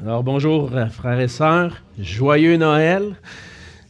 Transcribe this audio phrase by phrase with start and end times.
[0.00, 3.16] Alors bonjour euh, frères et sœurs, joyeux Noël.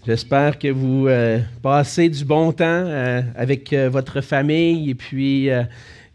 [0.06, 5.50] J'espère que vous euh, passez du bon temps euh, avec votre famille et puis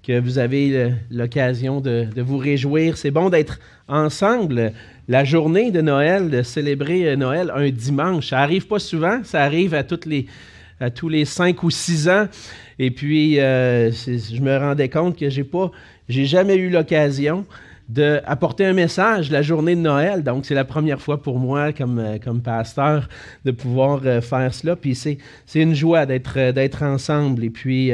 [0.01, 2.97] que vous avez l'occasion de, vous réjouir.
[2.97, 4.73] C'est bon d'être ensemble.
[5.07, 9.75] La journée de Noël, de célébrer Noël un dimanche, ça arrive pas souvent, ça arrive
[9.75, 10.25] à, les,
[10.79, 12.27] à tous les cinq ou six ans.
[12.79, 15.69] Et puis, je me rendais compte que j'ai pas,
[16.09, 17.45] j'ai jamais eu l'occasion
[17.93, 20.23] d'apporter un message la journée de Noël.
[20.23, 23.07] Donc, c'est la première fois pour moi, comme, euh, comme pasteur,
[23.45, 24.75] de pouvoir euh, faire cela.
[24.75, 25.17] Puis, c'est,
[25.53, 27.91] une joie d'être, euh, d'être ensemble et puis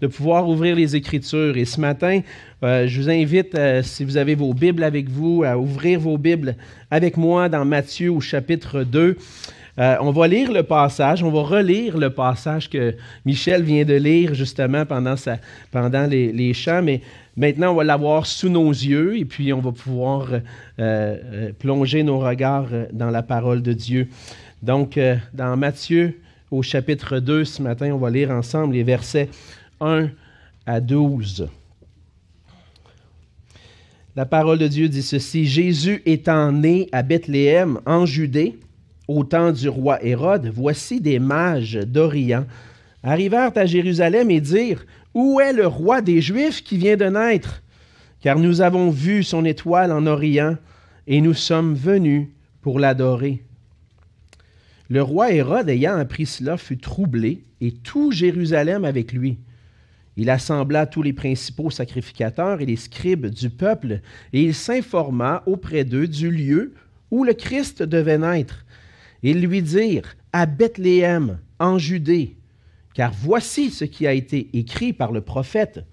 [0.00, 1.56] de pouvoir ouvrir les Écritures.
[1.56, 2.20] Et ce matin,
[2.62, 6.56] je vous invite, si vous avez vos Bibles avec vous, à ouvrir vos Bibles
[6.90, 9.16] avec moi dans Matthieu au chapitre 2.
[9.78, 12.94] on va lire le passage, on va relire le passage que
[13.26, 15.38] Michel vient de lire justement pendant, sa,
[15.72, 17.00] pendant les, les chants, mais
[17.36, 20.40] Maintenant, on va l'avoir sous nos yeux et puis on va pouvoir euh,
[20.78, 24.08] euh, plonger nos regards euh, dans la parole de Dieu.
[24.62, 25.00] Donc,
[25.34, 26.20] dans Matthieu,
[26.52, 29.28] au chapitre 2, ce matin, on va lire ensemble les versets
[29.80, 30.08] 1
[30.66, 31.48] à 12.
[34.14, 38.60] La parole de Dieu dit ceci, Jésus étant né à Bethléem, en Judée,
[39.08, 42.44] au temps du roi Hérode, voici des mages d'Orient
[43.02, 47.62] arrivèrent à Jérusalem et dirent, où est le roi des Juifs qui vient de naître?
[48.20, 50.56] Car nous avons vu son étoile en Orient
[51.06, 52.28] et nous sommes venus
[52.60, 53.42] pour l'adorer.
[54.88, 59.38] Le roi Hérode, ayant appris cela, fut troublé et tout Jérusalem avec lui.
[60.16, 64.00] Il assembla tous les principaux sacrificateurs et les scribes du peuple,
[64.32, 66.74] et il s'informa auprès d'eux du lieu
[67.10, 68.64] où le Christ devait naître.
[69.22, 72.36] Ils lui dirent, à Bethléem, en Judée,
[72.94, 75.84] car voici ce qui a été écrit par le prophète.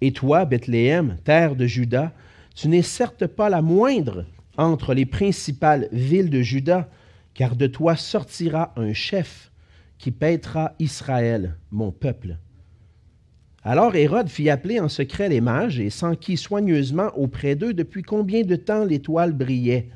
[0.00, 2.12] Et toi, Bethléem, terre de Juda,
[2.54, 4.24] tu n'es certes pas la moindre
[4.56, 6.88] entre les principales villes de Juda,
[7.34, 9.52] car de toi sortira un chef
[9.98, 12.36] qui paîtra Israël, mon peuple.
[13.62, 18.42] Alors Hérode fit appeler en secret les mages et s'enquit soigneusement auprès d'eux depuis combien
[18.42, 19.88] de temps l'étoile brillait.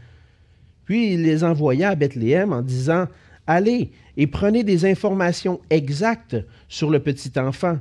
[0.84, 3.06] Puis il les envoya à Bethléem en disant
[3.46, 6.36] Allez et prenez des informations exactes
[6.68, 7.78] sur le petit enfant.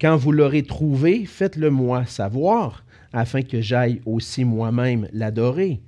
[0.00, 5.80] Quand vous l'aurez trouvé, faites-le moi savoir, afin que j'aille aussi moi-même l'adorer.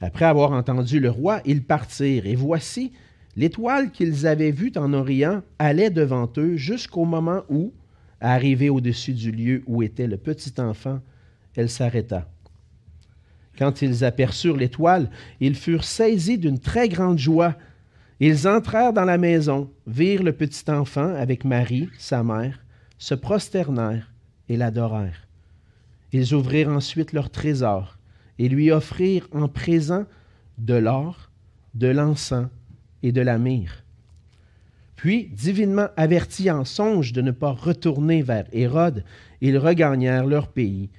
[0.00, 2.92] Après avoir entendu le roi, ils partirent, et voici,
[3.36, 7.72] l'étoile qu'ils avaient vue en Orient allait devant eux jusqu'au moment où,
[8.20, 11.00] arrivée au-dessus du lieu où était le petit enfant,
[11.56, 12.28] elle s'arrêta.
[13.58, 17.56] Quand ils aperçurent l'étoile, ils furent saisis d'une très grande joie
[18.20, 22.64] ils entrèrent dans la maison, virent le petit enfant avec Marie, sa mère,
[22.98, 24.12] se prosternèrent
[24.48, 25.28] et l'adorèrent.
[26.12, 27.98] Ils ouvrirent ensuite leur trésor
[28.38, 30.04] et lui offrirent en présent
[30.58, 31.30] de l'or,
[31.74, 32.48] de l'encens
[33.02, 33.84] et de la myrrhe.
[34.96, 39.04] Puis, divinement avertis en songe de ne pas retourner vers Hérode,
[39.40, 40.90] ils regagnèrent leur pays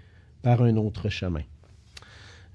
[0.42, 1.44] par un autre chemin.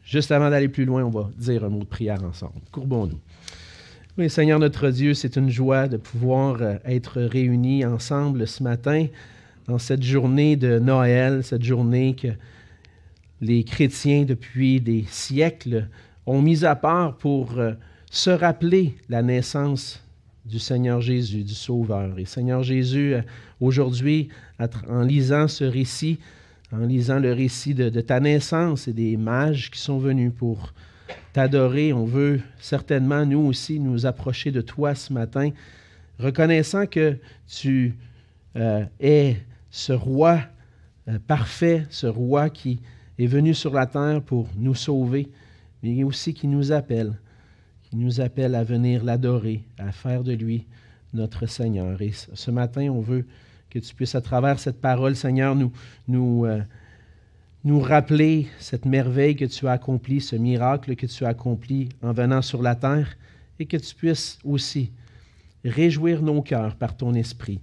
[0.05, 2.61] Juste avant d'aller plus loin, on va dire un mot de prière ensemble.
[2.73, 3.21] Courbons-nous.
[4.17, 9.09] Oui, Seigneur notre Dieu, c'est une joie de pouvoir euh, être réunis ensemble ce matin
[9.67, 12.29] dans cette journée de Noël, cette journée que
[13.41, 15.89] les chrétiens depuis des siècles
[16.27, 17.73] ont mis à part pour euh,
[18.09, 20.01] se rappeler la naissance
[20.47, 22.17] du Seigneur Jésus, du Sauveur.
[22.17, 23.23] Et Seigneur Jésus, euh,
[23.61, 24.29] aujourd'hui,
[24.89, 26.21] en lisant ce récit,
[26.71, 30.73] en lisant le récit de, de ta naissance et des mages qui sont venus pour
[31.33, 31.93] t'adorer.
[31.93, 35.51] On veut certainement, nous aussi, nous approcher de toi ce matin,
[36.19, 37.95] reconnaissant que tu
[38.57, 39.37] euh, es
[39.71, 40.41] ce roi
[41.09, 42.81] euh, parfait, ce roi qui
[43.19, 45.29] est venu sur la terre pour nous sauver,
[45.83, 47.13] mais aussi qui nous appelle,
[47.83, 50.67] qui nous appelle à venir l'adorer, à faire de lui
[51.13, 52.01] notre Seigneur.
[52.01, 53.27] Et ce matin, on veut
[53.71, 55.57] que tu puisses, à travers cette parole, Seigneur,
[56.09, 56.61] nous, euh,
[57.65, 62.13] nous rappeler cette merveille que tu as accomplie, ce miracle que tu as accompli en
[62.13, 63.17] venant sur la terre,
[63.59, 64.91] et que tu puisses aussi
[65.65, 67.61] réjouir nos cœurs par ton esprit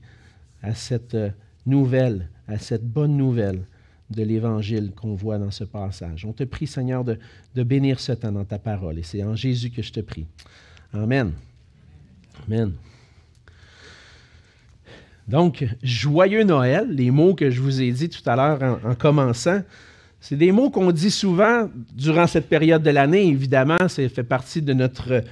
[0.64, 1.30] à cette euh,
[1.66, 3.62] nouvelle, à cette bonne nouvelle
[4.10, 6.26] de l'Évangile qu'on voit dans ce passage.
[6.26, 7.20] On te prie, Seigneur, de,
[7.56, 10.26] de bénir ce temps dans ta parole, et c'est en Jésus que je te prie.
[10.94, 11.32] Amen.
[12.48, 12.74] Amen.
[15.32, 19.62] Donc, joyeux Noël, les mots que je vous ai dit tout à l'heure en commençant,
[20.20, 23.28] c'est des mots qu'on dit souvent durant cette période de l'année.
[23.28, 25.24] Évidemment, ça fait partie de notre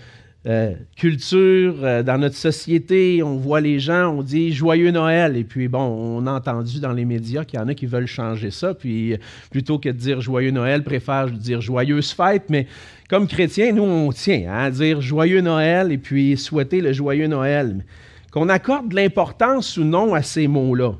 [0.46, 5.36] euh, culture, euh, dans notre société, on voit les gens, on dit joyeux Noël.
[5.36, 8.08] Et puis, bon, on a entendu dans les médias qu'il y en a qui veulent
[8.08, 8.74] changer ça.
[8.74, 9.18] Puis,
[9.52, 12.44] plutôt que de dire joyeux Noël, préfèrent dire joyeuse fête.
[12.50, 12.68] Mais
[13.10, 17.84] comme chrétiens, nous, on tient à dire joyeux Noël et puis souhaiter le joyeux Noël.
[18.32, 20.94] Qu'on accorde de l'importance ou non à ces mots-là,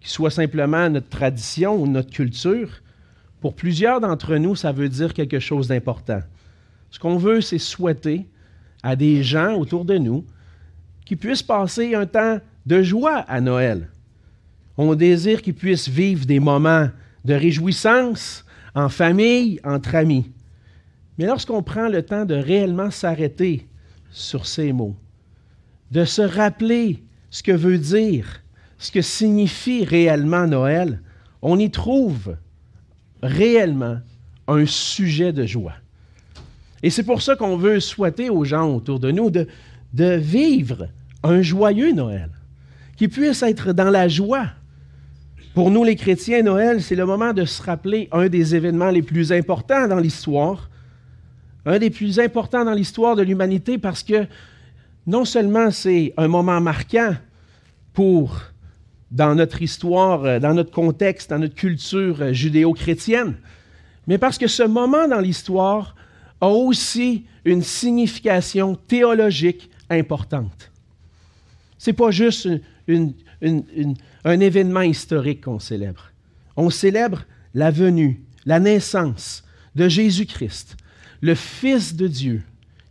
[0.00, 2.70] qu'ils soient simplement notre tradition ou notre culture,
[3.40, 6.20] pour plusieurs d'entre nous, ça veut dire quelque chose d'important.
[6.90, 8.26] Ce qu'on veut, c'est souhaiter
[8.82, 10.24] à des gens autour de nous
[11.04, 13.88] qui puissent passer un temps de joie à Noël.
[14.76, 16.88] On désire qu'ils puissent vivre des moments
[17.24, 18.44] de réjouissance
[18.74, 20.30] en famille, entre amis.
[21.18, 23.66] Mais lorsqu'on prend le temps de réellement s'arrêter
[24.10, 24.94] sur ces mots,
[25.90, 28.42] de se rappeler ce que veut dire,
[28.78, 31.00] ce que signifie réellement Noël,
[31.42, 32.36] on y trouve
[33.22, 33.98] réellement
[34.48, 35.74] un sujet de joie.
[36.82, 39.46] Et c'est pour ça qu'on veut souhaiter aux gens autour de nous de,
[40.16, 40.88] vivre
[41.22, 42.30] un joyeux Noël,
[42.96, 44.46] qui puisse être dans la joie.
[45.54, 49.02] Pour nous, les chrétiens, Noël, c'est le moment de se rappeler un des événements les
[49.02, 50.68] plus importants dans l'histoire,
[51.64, 54.26] un des plus importants dans l'histoire de l'humanité parce que
[55.06, 57.14] non seulement c'est un moment marquant
[57.92, 58.40] pour,
[59.10, 63.36] dans notre histoire, euh, dans notre contexte, dans notre culture euh, judéo-chrétienne,
[64.06, 65.94] mais parce que ce moment dans l'histoire
[66.40, 70.70] a aussi une signification théologique importante.
[71.78, 72.48] Ce n'est pas juste
[72.88, 76.10] un événement historique qu'on célèbre.
[76.56, 77.24] On célèbre
[77.54, 79.44] la venue, la naissance
[79.74, 80.76] de Jésus-Christ,
[81.20, 82.42] le Fils de Dieu,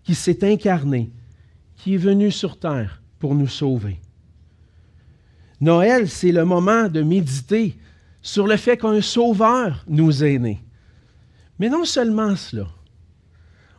[0.04, 1.10] qui s'est incarné,
[1.86, 4.00] qui est venu sur terre pour nous sauver.
[5.62, 7.78] Noël, c'est le moment de méditer
[8.24, 10.64] sur le fait qu'un sauveur nous est né.
[11.60, 12.66] Mais non seulement cela,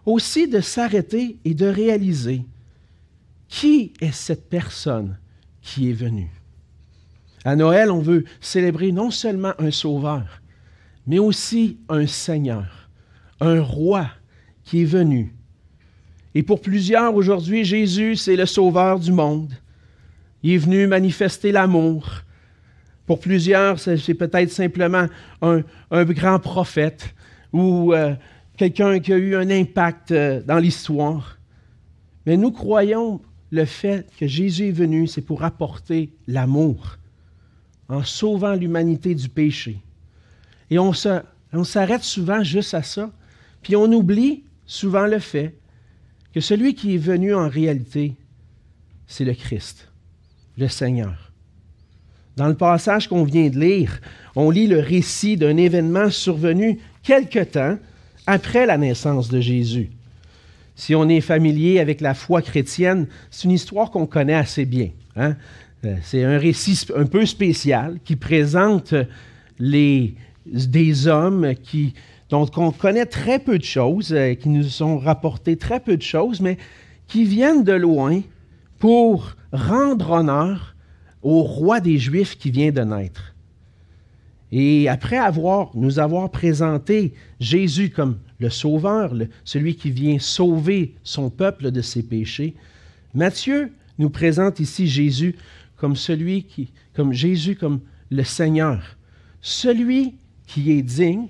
[0.05, 2.47] aussi de s'arrêter et de réaliser
[3.49, 5.19] qui est cette personne
[5.61, 6.31] qui est venue.
[7.44, 10.43] À Noël, on veut célébrer non seulement un sauveur,
[11.09, 12.88] mais aussi un Seigneur,
[13.41, 14.09] un roi
[14.62, 15.36] qui est venu.
[16.37, 19.55] Et pour plusieurs aujourd'hui, Jésus, c'est le sauveur du monde.
[20.43, 22.11] Il est venu manifester l'amour.
[23.06, 25.06] Pour plusieurs, c'est peut-être simplement
[25.41, 27.15] un, grand prophète
[27.55, 28.15] ou euh,
[28.59, 31.38] quelqu'un qui a eu un impact euh, dans l'histoire.
[32.27, 36.99] Mais nous croyons le fait que Jésus est venu, c'est pour apporter l'amour
[37.88, 39.79] en sauvant l'humanité du péché.
[40.69, 40.93] Et on,
[41.55, 43.11] on s'arrête souvent juste à ça,
[43.62, 45.55] puis on oublie souvent le fait
[46.37, 48.12] que celui qui est venu en réalité,
[49.06, 49.88] c'est le Christ,
[50.59, 51.33] le Seigneur.
[52.37, 54.03] Dans le passage qu'on vient de lire,
[54.35, 57.79] on lit le récit d'un événement survenu quelque temps
[58.27, 59.88] après la naissance de Jésus.
[60.75, 64.91] Si on est familier avec la foi chrétienne, c'est une histoire qu'on connaît assez bien.
[65.17, 65.37] Hein.
[65.87, 68.93] Euh, c'est un récit un peu spécial qui présente
[69.59, 71.94] les, des hommes qui,
[72.28, 76.02] dont on connaît très peu de choses, euh, qui nous ont rapporté très peu de
[76.02, 76.58] choses, mais
[77.06, 78.20] qui viennent de loin
[78.78, 80.75] pour rendre honneur
[81.23, 83.34] au roi des Juifs qui vient de naître.
[84.52, 89.12] Et après avoir, nous avoir présenté Jésus comme le Sauveur,
[89.44, 92.55] celui qui vient sauver son peuple de ses péchés,
[93.14, 95.34] Matthieu nous présente ici Jésus
[95.76, 97.81] comme celui qui, comme Jésus comme
[98.11, 98.96] le Seigneur,
[99.40, 100.14] celui
[100.46, 101.28] qui est digne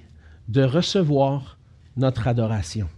[0.49, 1.59] de recevoir
[1.97, 2.89] notre adoration.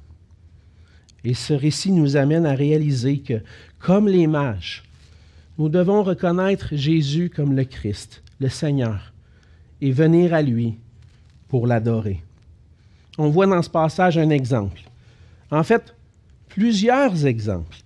[1.24, 3.43] Et ce récit nous amène à réaliser que,
[3.78, 4.84] comme les mages,
[5.58, 9.12] nous devons reconnaître Jésus comme le Christ, le Seigneur,
[9.81, 10.76] et venir à lui
[11.48, 12.22] pour l'adorer.
[13.17, 14.81] On voit dans ce passage un exemple.
[15.50, 15.94] En fait,
[16.48, 17.78] plusieurs exemples.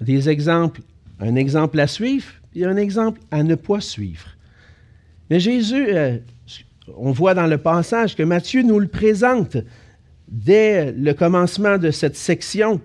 [0.00, 0.82] Des exemples,
[1.20, 4.28] un exemple à suivre et un exemple à ne pas suivre.
[5.28, 6.18] Mais Jésus, euh,
[6.96, 9.56] on voit dans le passage que Matthieu nous le présente
[10.28, 12.80] dès le commencement de cette section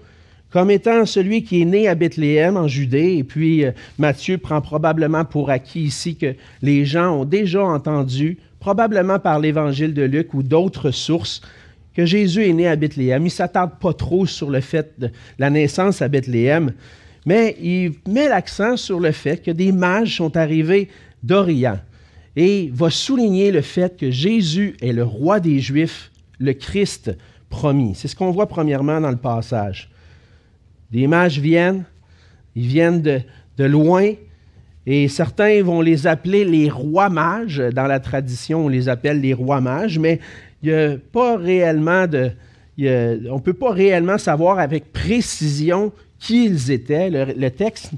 [0.51, 3.17] comme étant celui qui est né à Bethléem en Judée.
[3.17, 8.37] Et puis euh, Matthieu prend probablement pour acquis ici que les gens ont déjà entendu,
[8.59, 11.41] probablement par l'évangile de Luc ou d'autres sources,
[11.95, 13.21] que Jésus est né à Bethléem.
[13.21, 16.73] Il ne s'attarde pas trop sur le fait de la naissance à Bethléem,
[17.25, 20.89] mais il met l'accent sur le fait que des mages sont arrivés
[21.23, 21.79] d'Orient
[22.35, 27.11] et va souligner le fait que Jésus est le roi des Juifs, le Christ
[27.49, 27.93] promis.
[27.95, 29.89] C'est ce qu'on voit premièrement dans le passage.
[30.91, 31.85] Des mages viennent,
[32.55, 33.21] ils viennent de,
[33.63, 34.13] loin,
[34.87, 37.61] et certains vont les appeler les rois mages.
[37.73, 40.19] Dans la tradition, on les appelle les rois mages, mais
[40.63, 42.31] il a pas réellement de.
[42.79, 47.09] On ne peut pas réellement savoir avec précision qui ils étaient.
[47.11, 47.91] Le, texte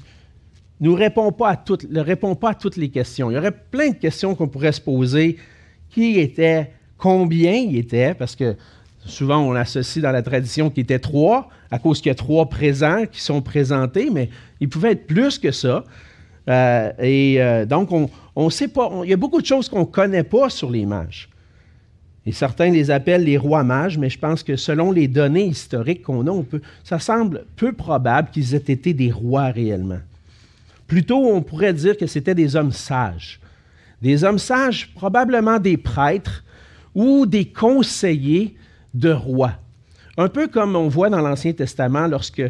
[0.83, 3.31] ne répond, pas à toutes, les questions.
[3.31, 5.37] Il y aurait plein de questions qu'on pourrait se poser.
[5.89, 8.55] Qui était, combien il était, parce que
[9.05, 12.49] souvent on associe dans la tradition qu'il était trois, à cause qu'il y a trois
[12.49, 15.83] présents qui sont présentés, mais il pouvait être plus que ça.
[16.49, 19.81] Euh, et euh, donc, on ne sait pas, il y a beaucoup de choses qu'on
[19.81, 21.29] ne connaît pas sur les mages.
[22.25, 26.03] Et certains les appellent les rois mages, mais je pense que selon les données historiques
[26.03, 26.43] qu'on a,
[26.83, 29.99] ça semble peu probable qu'ils aient été des rois réellement.
[30.87, 33.39] Plutôt, on pourrait dire que c'était des hommes sages.
[34.01, 36.43] Des hommes sages, probablement des prêtres
[36.93, 38.55] ou des conseillers
[38.93, 39.53] de rois.
[40.17, 42.43] Un peu comme on voit dans l'Ancien Testament lorsque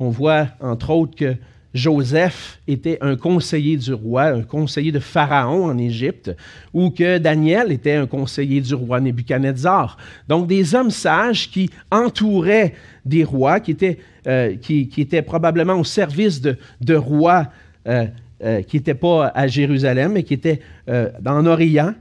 [0.00, 1.36] on voit, entre autres, que
[1.74, 6.34] Joseph était un conseiller du roi, un conseiller de Pharaon en Égypte,
[6.72, 9.98] ou que Daniel était un conseiller du roi Nebuchadnezzar.
[10.28, 12.74] Donc des hommes sages qui entouraient
[13.04, 13.98] des rois, qui étaient,
[14.28, 14.54] euh,
[15.26, 17.48] probablement au service de, rois
[17.84, 21.94] qui n'étaient pas à Jérusalem, mais qui étaient en Orient.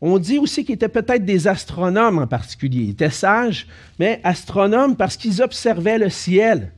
[0.00, 2.82] On dit aussi qu'ils étaient peut-être des astronomes en particulier.
[2.82, 3.66] Ils étaient sages,
[3.98, 6.72] mais astronomes parce qu'ils observaient le ciel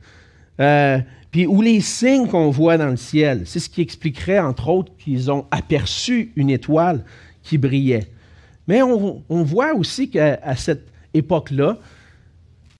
[1.30, 3.42] puis ou les signes qu'on voit dans le ciel.
[3.44, 7.04] C'est ce qui expliquerait, entre autres, qu'ils ont aperçu une étoile
[7.42, 8.06] qui brillait.
[8.66, 11.78] Mais on, voit aussi qu'à cette époque-là,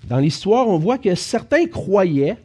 [0.09, 2.39] dans l'histoire, on voit que certains croyaient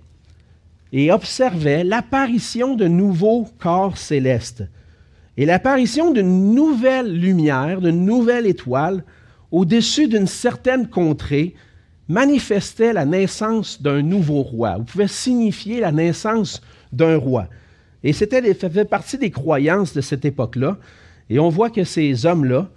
[0.91, 4.63] et observaient l'apparition de nouveaux corps célestes
[5.37, 9.03] et l'apparition d'une nouvelle lumière, d'une nouvelle étoile
[9.51, 11.55] au-dessus d'une certaine contrée
[12.07, 17.47] manifestait la naissance d'un nouveau roi, ou pouvait signifier la naissance d'un roi.
[18.03, 20.77] Et c'était faisait partie des croyances de cette époque-là.
[21.29, 22.69] Et on voit que ces hommes-là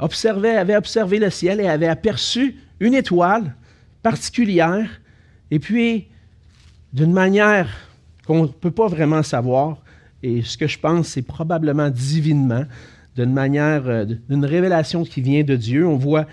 [0.00, 3.54] observaient, avaient observé le ciel et avaient aperçu une étoile
[4.02, 5.00] particulière.
[5.50, 6.08] Et puis,
[6.94, 7.68] d'une manière
[8.24, 9.78] qu'on ne peut pas vraiment savoir,
[10.22, 12.64] et ce que je pense, c'est probablement divinement,
[13.16, 16.26] d'une manière, euh, d'une révélation qui vient de Dieu, on voit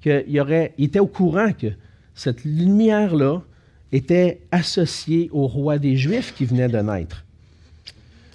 [0.00, 1.68] qu'il aurait, il était au courant que
[2.14, 3.42] cette lumière-là
[3.92, 7.24] était associée au roi des Juifs qui venait de naître.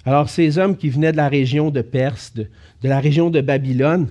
[0.06, 2.48] Alors, ces hommes qui venaient de la région de Perse, de,
[2.84, 4.08] la région de Babylone,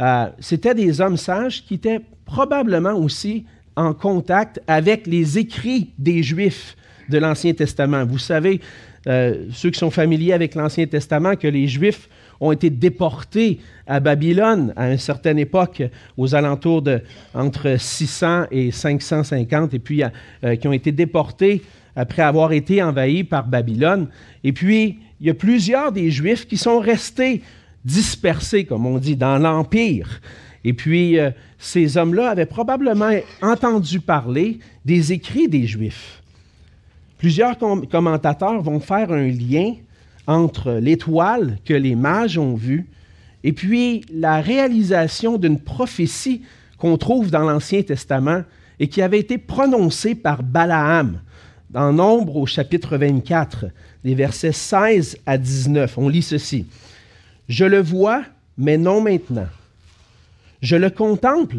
[0.00, 3.44] euh, c'était des hommes sages qui étaient probablement aussi
[3.76, 6.76] en contact avec les écrits des Juifs
[7.08, 8.04] de l'Ancien Testament.
[8.04, 8.60] Vous savez,
[9.06, 12.08] euh, ceux qui sont familiers avec l'Ancien Testament, que les Juifs
[12.40, 15.82] ont été déportés à Babylone à une certaine époque,
[16.16, 17.00] aux alentours de
[17.34, 21.62] entre 600 et 550, et puis euh, qui ont été déportés
[21.94, 24.08] après avoir été envahis par Babylone.
[24.44, 27.42] Et puis, il y a plusieurs des Juifs qui sont restés
[27.84, 30.20] dispersés, comme on dit, dans l'Empire.
[30.66, 31.30] Et puis, euh,
[31.60, 36.20] ces hommes-là avaient probablement entendu parler des écrits des Juifs.
[37.18, 39.74] Plusieurs commentateurs vont faire un lien
[40.26, 42.84] entre l'étoile que les mages ont vue
[43.44, 46.42] et puis la réalisation d'une prophétie
[46.78, 48.42] qu'on trouve dans l'Ancien Testament
[48.80, 51.20] et qui avait été prononcée par Balaam
[51.70, 53.66] dans Nombre au chapitre 24,
[54.02, 55.96] les versets 16 à 19.
[55.96, 56.66] On lit ceci.
[57.48, 58.24] Je le vois,
[58.58, 59.46] mais non maintenant.
[60.66, 61.58] Je le contemple,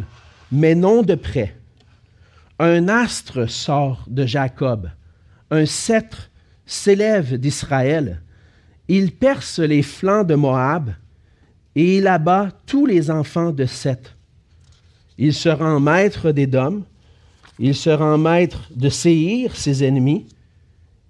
[0.52, 1.56] mais non de près.
[2.60, 4.90] Un astre sort de Jacob,
[5.50, 6.30] un sceptre
[6.66, 8.22] s'élève d'Israël.
[8.90, 10.90] Il perce les flancs de Moab
[11.74, 14.14] et il abat tous les enfants de Seth.
[15.18, 16.84] Il se rend maître d'Édom,
[17.60, 20.28] il se rend maître de Séhir, ses ennemis.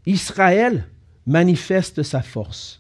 [0.06, 0.86] Israël
[1.26, 2.80] manifeste sa force.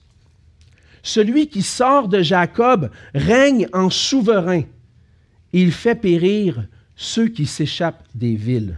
[1.02, 4.62] Celui qui sort de Jacob règne en souverain.
[5.60, 8.78] Il fait périr ceux qui s'échappent des villes.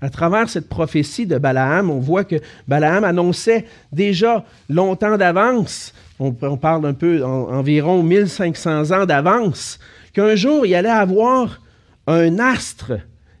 [0.00, 2.36] À travers cette prophétie de Balaam, on voit que
[2.68, 9.80] Balaam annonçait déjà longtemps d'avance, on, parle un peu environ 1500 ans d'avance,
[10.12, 11.60] qu'un jour il allait avoir
[12.06, 12.92] un astre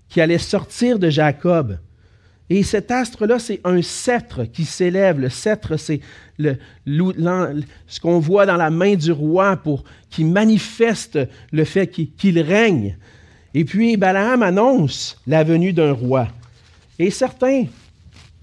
[0.08, 1.78] qui allait sortir de Jacob.
[2.50, 5.20] Et cet astre-là, c'est un sceptre qui s'élève.
[5.20, 6.00] Le sceptre, c'est
[6.38, 6.56] le,
[7.86, 11.18] ce qu'on voit dans la main du roi pour qui manifeste
[11.52, 12.96] le fait qu'il règne.
[13.52, 16.28] Et puis Balaam annonce la venue d'un roi.
[16.98, 17.66] Et certains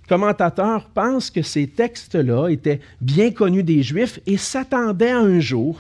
[0.08, 5.80] commentateurs pensent que ces textes-là étaient bien connus des Juifs et s'attendaient un jour,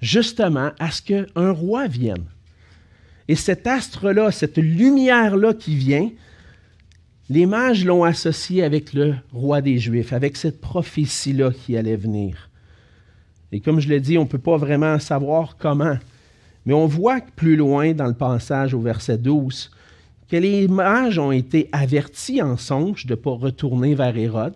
[0.00, 2.24] justement, à ce qu'un roi vienne.
[3.28, 6.10] Et cet astre-là, cette lumière-là qui vient,
[7.32, 12.50] les mages l'ont associé avec le roi des Juifs, avec cette prophétie-là qui allait venir.
[13.52, 15.96] Et comme je l'ai dit, on ne peut pas vraiment savoir comment,
[16.66, 19.70] Mais on voit plus loin dans le passage au verset 12
[20.28, 24.54] que les mages ont été avertis en songe de ne pas retourner vers Hérode.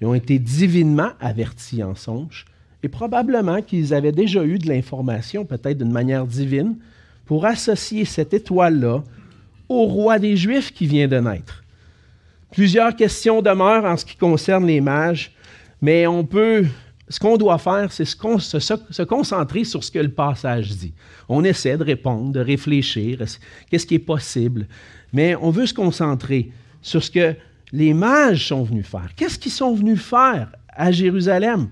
[0.00, 2.44] Ils ont été divinement avertis en songe.
[2.82, 6.76] Et probablement qu'ils avaient déjà eu de l'information, peut-être d'une manière divine,
[7.24, 9.02] pour associer cette étoile-là
[9.70, 11.63] au roi des Juifs qui vient de naître.
[12.54, 15.32] Plusieurs questions demeurent en ce qui concerne les mages,
[15.82, 16.64] mais on peut
[17.08, 20.94] ce qu'on doit faire, c'est se, concentrer sur ce que le passage dit.
[21.28, 23.22] On essaie de répondre, de réfléchir,
[23.68, 24.68] qu'est-ce qui est possible,
[25.12, 27.34] mais on veut se concentrer sur ce que
[27.72, 29.10] les mages sont venus faire.
[29.16, 31.68] Qu'est-ce qu'ils sont venus faire à Jérusalem?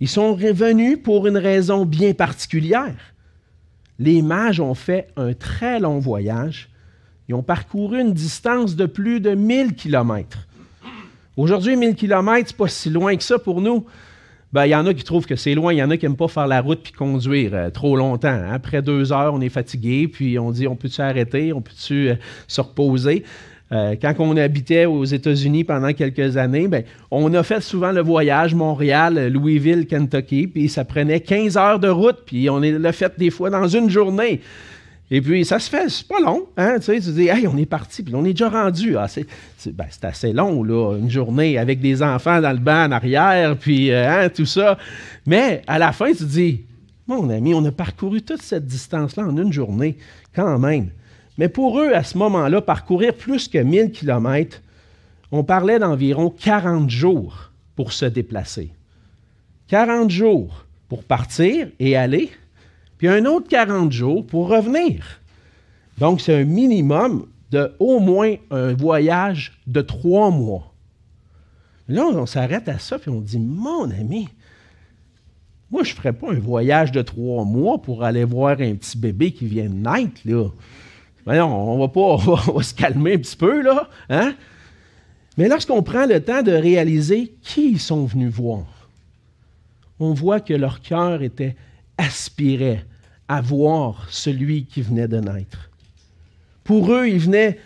[0.00, 3.14] Ils sont revenus pour une raison bien particulière.
[3.98, 6.71] Les mages ont fait un très long voyage.
[7.32, 10.46] Ils ont parcouru une distance de plus de 1000 kilomètres.
[11.38, 13.86] Aujourd'hui, 1000 kilomètres, ce n'est pas si loin que ça pour nous.
[14.52, 16.04] Ben, il y en a qui trouvent que c'est loin, il y en a qui
[16.04, 18.38] n'aiment pas faire la route puis conduire euh, trop longtemps.
[18.52, 22.16] Après deux heures, on est fatigué, puis on dit on peut-tu arrêter, on peut-tu euh,
[22.48, 23.24] se reposer?
[23.72, 28.02] Euh, quand on habitait aux États-Unis pendant quelques années, ben, on a fait souvent le
[28.02, 33.18] voyage Montréal, Louisville, Kentucky, puis ça prenait 15 heures de route, puis on l'a fait
[33.18, 34.42] des fois dans une journée.
[35.14, 36.46] Et puis, ça se fait, c'est pas long.
[36.56, 38.96] Hein, tu, sais, tu dis, hey, on est parti, puis on est déjà rendu.
[38.96, 39.08] Ah,
[39.66, 43.58] ben, c'est, assez long, là, une journée avec des enfants dans le banc en arrière,
[43.58, 44.78] puis euh, hein, tout ça.
[45.26, 46.62] Mais à la fin, tu dis,
[47.06, 49.98] mon ami, on a parcouru toute cette distance-là en une journée,
[50.34, 50.88] quand même.
[51.36, 54.62] Mais pour eux, à ce moment-là, parcourir plus que 1000 kilomètres,
[55.30, 58.70] on parlait d'environ 40 jours pour se déplacer.
[59.68, 62.30] 40 jours pour partir et aller,
[63.02, 65.20] puis un autre 40 jours pour revenir.
[65.98, 70.72] Donc, c'est un minimum de au moins un voyage de trois mois.
[71.88, 74.28] Là, on s'arrête à ça, puis on dit, mon ami,
[75.68, 78.96] moi, je ne ferais pas un voyage de trois mois pour aller voir un petit
[78.96, 81.44] bébé qui vient de naître, là.
[81.44, 82.00] on va pas,
[82.46, 83.88] on va, se calmer un petit peu, là.
[84.10, 84.36] Hein?
[85.36, 88.62] Mais lorsqu'on prend le temps de réaliser qui ils sont venus voir,
[89.98, 91.56] on voit que leur cœur était
[91.98, 92.84] aspiré
[93.32, 95.70] à voir celui qui venait de naître.
[96.64, 97.58] Pour eux, ils venaient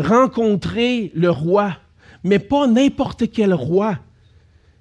[0.00, 1.78] rencontrer le roi,
[2.24, 4.00] mais pas n'importe quel roi.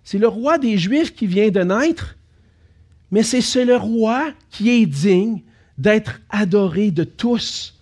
[0.04, 2.18] C'est le roi des Juifs qui vient de naître,
[3.12, 5.44] mais c'est le roi qui est digne
[5.78, 7.80] d'être adoré de tous,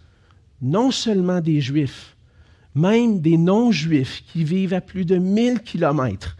[0.62, 2.18] non seulement des Juifs,
[2.76, 6.36] même des non-Juifs qui vivent à plus de 1000 kilomètres.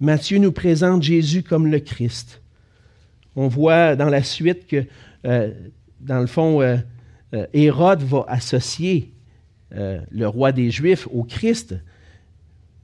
[0.00, 2.40] Matthieu nous présente Jésus comme le Christ,
[3.36, 4.84] on voit dans la suite que,
[5.26, 5.52] euh,
[6.00, 6.76] dans le fond, euh,
[7.34, 9.10] euh, Hérode va associer
[9.76, 11.74] le roi des Juifs au Christ.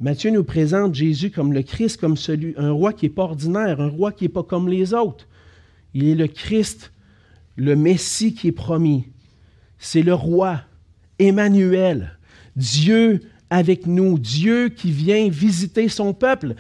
[0.00, 3.80] Matthieu nous présente Jésus comme le Christ, comme celui, un roi qui n'est pas ordinaire,
[3.80, 5.28] un roi qui n'est pas comme les autres.
[5.94, 6.92] Il est le Christ,
[7.54, 9.04] le Messie qui est promis.
[9.78, 10.62] C'est le roi,
[11.20, 12.18] Emmanuel,
[12.56, 16.56] Dieu avec nous, Dieu qui vient visiter son peuple.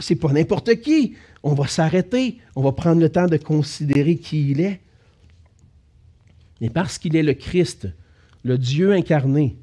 [0.00, 4.16] Ce n'est pas n'importe qui on va s'arrêter, on va prendre le temps de considérer
[4.16, 4.80] qui il est.
[6.60, 7.88] Mais parce qu'il est le Christ,
[8.42, 9.56] le Dieu incarné,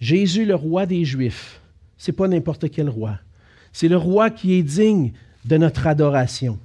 [0.00, 1.60] Jésus, le roi des Juifs,
[1.96, 3.18] ce n'est pas n'importe quel roi.
[3.72, 5.12] C'est le roi qui est digne
[5.44, 6.58] de notre adoration,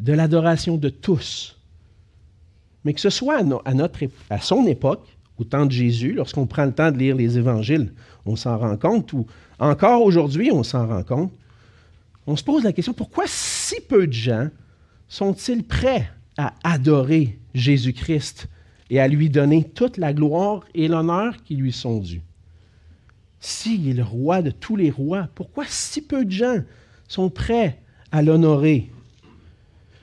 [0.00, 1.56] de l'adoration de tous.
[2.84, 5.06] Mais que ce soit à, notre, à son époque,
[5.38, 7.92] au temps de Jésus, lorsqu'on prend le temps de lire les évangiles,
[8.26, 9.26] on s'en rend compte, ou
[9.58, 11.32] encore aujourd'hui, on s'en rend compte,
[12.28, 14.50] on se pose la question, pourquoi si peu de gens
[15.08, 18.48] sont-ils prêts à adorer Jésus-Christ
[18.90, 22.20] et à lui donner toute la gloire et l'honneur qui lui sont dus?
[23.40, 26.58] S'il est le roi de tous les rois, pourquoi si peu de gens
[27.08, 27.80] sont prêts
[28.12, 28.90] à l'honorer?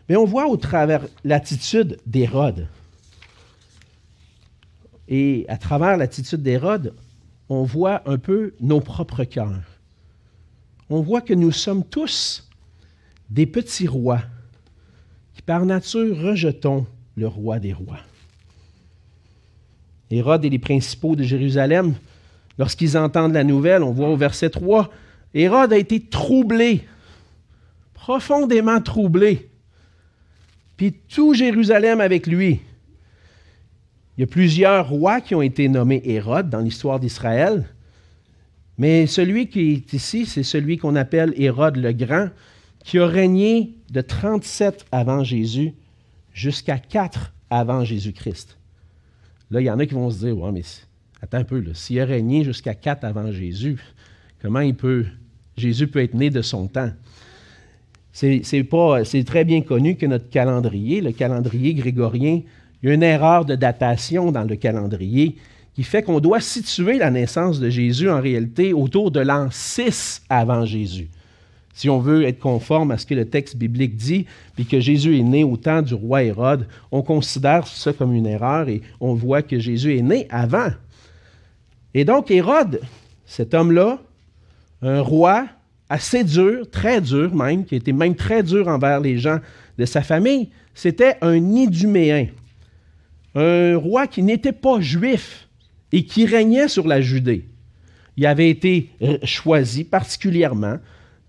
[0.09, 2.67] Mais on voit au travers l'attitude d'Hérode.
[5.07, 6.95] Et à travers l'attitude d'Hérode,
[7.49, 9.74] on voit un peu nos propres cœurs
[10.89, 12.47] on voit que nous sommes tous
[13.29, 14.21] des petits rois
[15.33, 17.99] qui par nature rejetons le roi des rois.
[20.11, 21.95] Hérode et les principaux de Jérusalem,
[22.57, 24.89] lorsqu'ils entendent la nouvelle, on voit au verset 3,
[25.33, 26.87] Hérode a été troublé,
[27.93, 29.49] profondément troublé,
[30.77, 32.61] puis tout Jérusalem avec lui.
[34.17, 37.65] Il y a plusieurs rois qui ont été nommés Hérode dans l'histoire d'Israël.
[38.77, 42.29] Mais celui qui est ici, c'est celui qu'on appelle Hérode le Grand,
[42.83, 45.73] qui a régné de 37 avant Jésus
[46.33, 48.57] jusqu'à 4 avant Jésus-Christ.
[49.49, 50.63] Là, il y en a qui vont se dire, mais
[51.21, 53.79] attends un peu, s'il a régné jusqu'à 4 avant Jésus,
[54.41, 55.05] comment il peut,
[55.57, 56.91] Jésus peut être né de son temps?
[58.11, 62.41] C'est très bien connu que notre calendrier, le calendrier grégorien,
[62.81, 65.37] il y a une erreur de datation dans le calendrier
[65.75, 70.23] qui fait qu'on doit situer la naissance de Jésus en réalité autour de l'an 6
[70.29, 71.09] avant Jésus.
[71.73, 75.19] Si on veut être conforme à ce que le texte biblique dit, puis que Jésus
[75.19, 79.13] est né au temps du roi Hérode, on considère ça comme une erreur et on
[79.13, 80.69] voit que Jésus est né avant.
[81.93, 82.79] Et donc Hérode,
[83.25, 83.99] cet homme-là,
[84.81, 85.47] un roi
[85.89, 89.39] assez dur, très dur même, qui était même très dur envers les gens
[89.77, 92.27] de sa famille, c'était un Iduméen,
[93.35, 95.44] un roi qui n'était pas juif
[95.91, 97.45] et qui régnait sur la Judée.
[98.17, 100.77] Il avait été euh, choisi particulièrement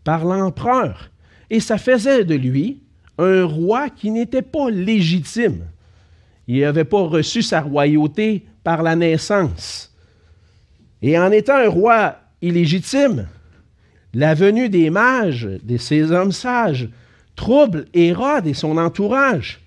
[0.04, 1.10] par l'empereur.
[1.50, 2.80] Et ça faisait de lui
[3.18, 5.66] un roi qui n'était pas légitime.
[6.48, 9.92] Il n'avait pas reçu sa royauté par la naissance.
[11.02, 13.26] Et en étant un roi illégitime,
[14.14, 16.88] la venue des mages, de ces hommes sages,
[17.34, 19.60] trouble Hérode et son entourage.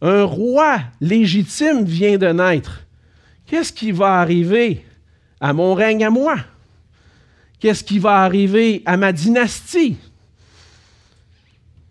[0.00, 2.81] Un roi légitime vient de naître.
[3.52, 4.82] Qu'est-ce qui va arriver
[5.38, 6.36] à mon règne à moi?
[7.60, 9.98] Qu'est-ce qui va arriver à ma dynastie?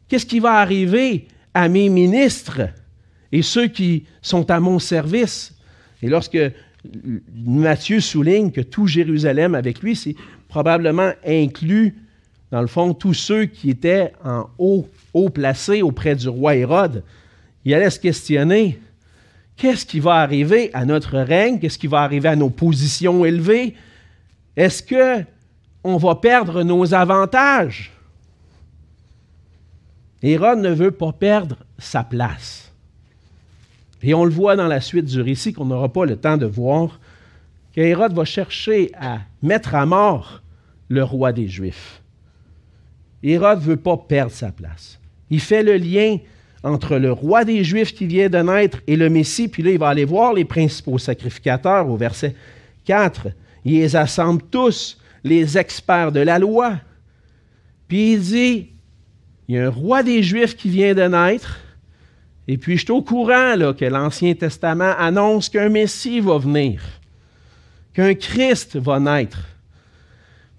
[0.08, 2.62] Qu'est-ce qui va arriver à mes ministres
[3.32, 5.54] et ceux qui sont à mon service?
[6.02, 6.40] Et lorsque
[7.46, 10.16] Matthieu souligne que tout Jérusalem avec lui, c'est
[10.48, 11.96] probablement inclus,
[12.50, 17.04] dans le fond, tous ceux qui étaient en haut, haut placés auprès du roi Hérode.
[17.66, 18.80] Il allait se questionner,
[19.58, 21.60] qu'est-ce qui va arriver à notre règne?
[21.60, 23.76] Qu'est-ce qui va arriver à nos positions élevées?
[24.56, 25.24] Est-ce que
[25.84, 27.92] on va perdre nos avantages?
[30.22, 32.72] Hérode ne veut pas perdre sa place.
[34.04, 36.46] Et on le voit dans la suite du récit qu'on n'aura pas le temps de
[36.46, 37.00] voir,
[37.74, 40.42] qu'Hérode va chercher à mettre à mort
[40.90, 42.02] le roi des Juifs.
[43.24, 45.00] Hérode ne veut pas perdre sa place.
[45.30, 46.18] Il fait le lien
[46.64, 49.80] entre le roi des Juifs qui vient de naître et le Messie, puis là, il
[49.80, 52.36] va aller voir les principaux sacrificateurs au verset
[52.86, 53.30] 4.
[53.66, 56.76] Il les assemble tous les experts de la loi.
[57.88, 58.70] Puis il dit,
[59.48, 61.60] il y a un roi des Juifs qui vient de naître,
[62.48, 66.82] et puis je suis au courant là, que l'Ancien Testament annonce qu'un Messie va venir,
[67.94, 69.40] qu'un Christ va naître.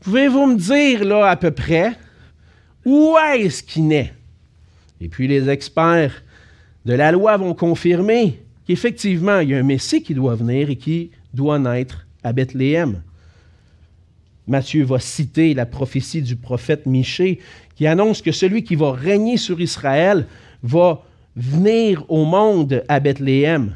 [0.00, 1.92] Pouvez-vous me dire là à peu près
[2.84, 4.12] où est-ce qu'il naît?
[5.02, 6.22] Et puis les experts
[6.86, 10.76] de la loi vont confirmer qu'effectivement, il y a un Messie qui doit venir et
[10.76, 13.02] qui doit naître à Bethléem.
[14.46, 17.40] Matthieu va citer la prophétie du prophète Michée
[17.74, 20.26] qui annonce que celui qui va régner sur Israël
[20.62, 21.02] va
[21.34, 23.74] venir au monde à Bethléem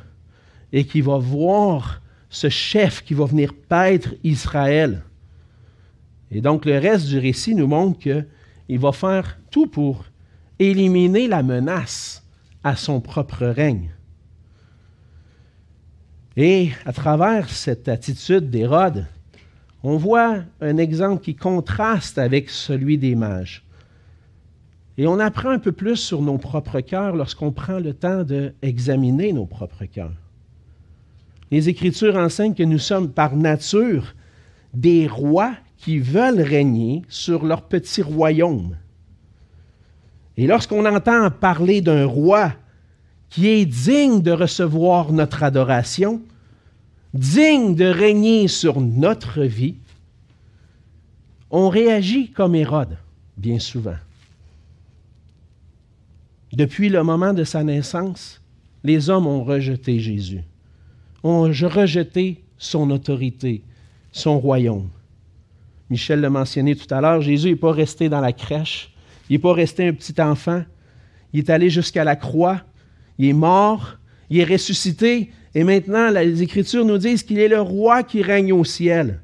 [0.73, 5.03] et qui va voir ce chef qui va venir paître Israël.
[6.31, 10.05] Et donc le reste du récit nous montre qu'il va faire tout pour
[10.59, 12.25] éliminer la menace
[12.65, 13.91] à son propre règne.
[16.37, 19.07] Et à travers cette attitude d'Hérode,
[19.83, 23.65] on voit un exemple qui contraste avec celui des mages.
[24.99, 29.33] Et on apprend un peu plus sur nos propres cœurs lorsqu'on prend le temps d'examiner
[29.33, 30.17] nos propres cœurs.
[31.51, 34.15] Les Écritures enseignent que nous sommes par nature
[34.75, 38.77] des rois qui veulent régner sur leur petit royaume.
[40.37, 42.53] Et lorsqu'on entend parler d'un roi
[43.31, 46.23] qui est digne de recevoir notre adoration,
[47.15, 49.77] digne de régner sur notre vie,
[51.51, 52.99] on réagit comme Hérode,
[53.37, 53.97] bien souvent.
[56.53, 58.41] Depuis le moment de sa naissance,
[58.85, 60.43] les hommes ont rejeté Jésus,
[61.23, 63.63] ont rejeté son autorité,
[64.13, 64.89] son royaume.
[65.91, 68.93] Michel l'a mentionné tout à l'heure, Jésus n'est pas resté dans la crèche,
[69.29, 70.63] il n'est pas resté un petit enfant,
[71.33, 72.63] il est allé jusqu'à la croix,
[73.19, 73.99] il est mort,
[74.31, 78.53] il est ressuscité, et maintenant, les Écritures nous disent qu'il est le roi qui règne
[78.53, 79.21] au ciel.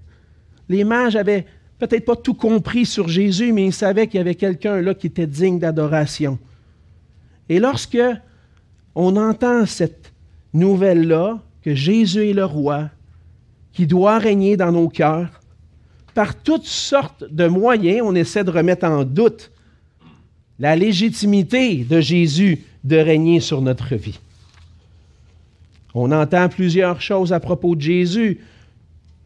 [0.68, 1.44] Les mages avaient
[1.78, 5.08] peut-être pas tout compris sur Jésus, mais ils savaient qu'il y avait quelqu'un là qui
[5.08, 6.38] était digne d'adoration.
[7.50, 7.98] Et lorsque
[8.94, 10.12] on entend cette
[10.54, 12.90] nouvelle-là, que Jésus est le roi,
[13.72, 15.40] qui doit régner dans nos cœurs,
[16.14, 19.51] par toutes sortes de moyens, on essaie de remettre en doute
[20.62, 24.20] la légitimité de Jésus de régner sur notre vie.
[25.92, 28.38] On entend plusieurs choses à propos de Jésus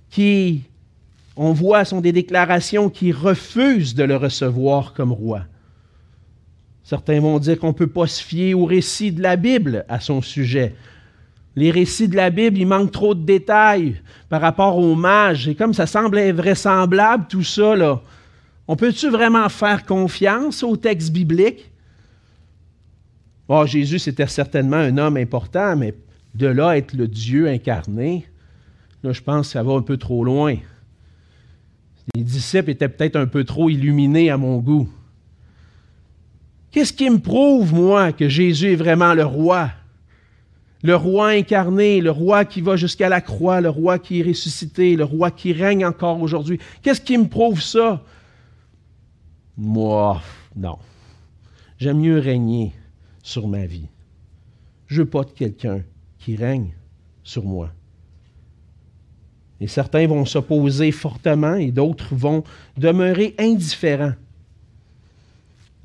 [0.08, 0.62] qui,
[1.36, 5.42] on voit, sont des déclarations qui refusent de le recevoir comme roi.
[6.84, 10.00] Certains vont dire qu'on ne peut pas se fier aux récits de la Bible à
[10.00, 10.74] son sujet.
[11.54, 13.96] Les récits de la Bible, il manque trop de détails
[14.30, 15.48] par rapport aux mages.
[15.48, 18.00] Et comme ça semble invraisemblable, tout ça, là,
[18.68, 21.70] On peut-tu vraiment faire confiance au texte biblique?
[23.48, 25.94] Oh, Jésus, c'était certainement un homme important, mais
[26.34, 28.26] de là être le Dieu incarné,
[29.02, 30.56] là, je pense que ça va un peu trop loin.
[32.14, 34.88] Les disciples étaient peut-être un peu trop illuminés à mon goût.
[36.72, 39.70] Qu'est-ce qui me prouve, moi, que Jésus est vraiment le roi?
[40.82, 44.94] Le roi incarné, le roi qui va jusqu'à la croix, le roi qui est ressuscité,
[44.94, 46.58] le roi qui règne encore aujourd'hui.
[46.82, 48.02] Qu'est-ce qui me prouve ça?
[49.56, 50.20] Moi,
[50.54, 50.78] non.
[51.78, 52.72] J'aime mieux régner
[53.22, 53.88] sur ma vie.
[54.86, 55.82] Je veux pas de quelqu'un
[56.18, 56.72] qui règne
[57.22, 57.70] sur moi.
[59.60, 62.44] Et certains vont s'opposer fortement et d'autres vont
[62.76, 64.12] demeurer indifférents.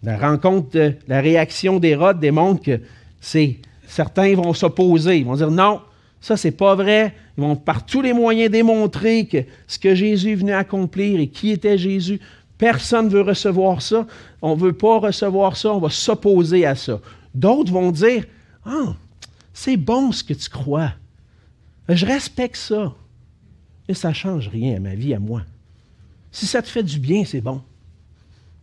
[0.04, 2.82] La rencontre, la réaction d'Hérode démontre que
[3.20, 5.82] c'est certains vont s'opposer, ils vont dire non,
[6.20, 7.14] ça c'est pas vrai.
[7.38, 11.28] Ils vont par tous les moyens démontrer que ce que Jésus est venu accomplir et
[11.28, 12.20] qui était Jésus.
[12.62, 14.06] Personne ne veut recevoir ça.
[14.40, 15.74] On ne veut pas recevoir ça.
[15.74, 17.00] On va s'opposer à ça.
[17.34, 18.26] D'autres vont dire
[18.64, 18.94] Ah,
[19.52, 20.92] c'est bon ce que tu crois.
[21.90, 22.94] Je respecte ça.
[23.88, 25.42] Mais ça ne change rien à ma vie, à moi.
[26.32, 27.64] Si ça te fait du bien, c'est bon.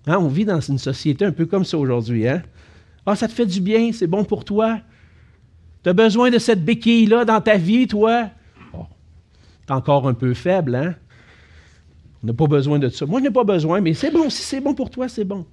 [0.07, 2.29] Hein, on vit dans une société un peu comme ça aujourd'hui.
[2.29, 2.45] Hein?
[3.05, 4.79] Ah, ça te fait du bien, c'est bon pour toi.
[5.83, 8.31] Tu as besoin de cette béquille-là dans ta vie, toi.
[8.73, 8.87] Oh,
[9.67, 10.95] tu es encore un peu faible, hein?
[12.23, 13.07] On n'a pas besoin de ça.
[13.07, 14.29] Moi, je n'ai pas besoin, mais c'est bon.
[14.29, 15.47] Si c'est bon pour toi, c'est bon.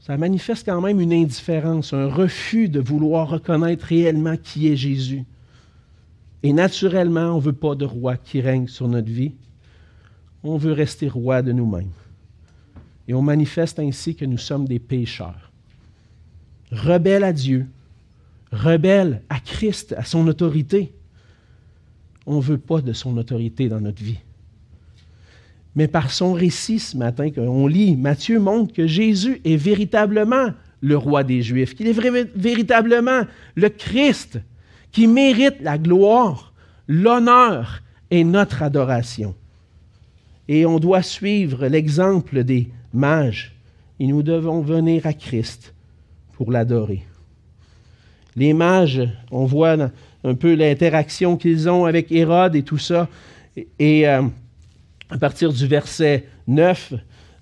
[0.00, 5.24] Ça manifeste quand même une indifférence, un refus de vouloir reconnaître réellement qui est Jésus.
[6.42, 9.32] Et naturellement, on ne veut pas de roi qui règne sur notre vie.
[10.44, 11.90] On veut rester roi de nous-mêmes.
[13.08, 15.50] Et on manifeste ainsi que nous sommes des pécheurs.
[16.70, 17.66] Rebelles à Dieu,
[18.52, 20.92] rebelles à Christ, à son autorité.
[22.26, 24.18] On ne veut pas de son autorité dans notre vie.
[25.76, 30.48] Mais par son récit ce matin qu'on lit, Matthieu montre que Jésus est véritablement
[30.80, 33.22] le roi des Juifs, qu'il est véritablement
[33.54, 34.40] le Christ
[34.90, 36.54] qui mérite la gloire,
[36.88, 39.34] l'honneur et notre adoration.
[40.48, 43.54] Et on doit suivre l'exemple des mages
[44.00, 45.74] et nous devons venir à Christ
[46.34, 47.02] pour l'adorer.
[48.36, 49.76] Les mages, on voit
[50.24, 53.08] un peu l'interaction qu'ils ont avec Hérode et tout ça.
[53.78, 54.22] Et, euh,
[55.10, 56.94] à partir du verset 9,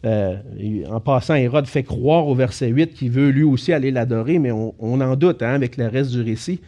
[0.05, 0.37] euh,
[0.91, 4.51] en passant, Hérode fait croire au verset 8 qu'il veut lui aussi aller l'adorer, mais
[4.51, 6.61] on, en doute hein, avec le reste du récit.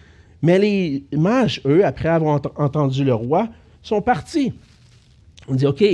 [0.43, 3.49] Mais les mages, eux, après avoir entendu le roi,
[3.83, 4.55] sont partis.
[5.49, 5.85] On dit, OK,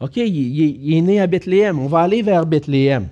[0.00, 3.08] OK, il, est né à Bethléem, on va aller vers Bethléem.